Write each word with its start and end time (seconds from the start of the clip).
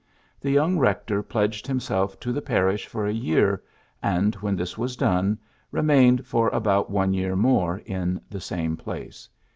The 0.39 0.49
young 0.49 0.79
rector 0.79 1.21
pledged 1.21 1.67
himself 1.67 2.19
to 2.21 2.31
the 2.33 2.41
parish 2.41 2.87
for 2.87 3.05
a 3.05 3.13
year, 3.13 3.61
and, 4.01 4.33
when 4.37 4.55
this 4.55 4.75
was 4.75 4.95
done, 4.95 5.37
remained 5.71 6.25
for 6.25 6.49
about 6.49 6.89
one 6.89 7.13
year 7.13 7.35
more 7.35 7.77
in 7.85 8.19
the 8.27 8.41
same 8.41 8.75
place. 8.77 9.29